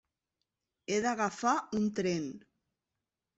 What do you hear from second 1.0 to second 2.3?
d'agafar un tren.